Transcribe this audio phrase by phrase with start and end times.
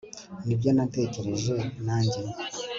[0.45, 1.55] nibyo natekereje
[1.85, 2.21] nanjye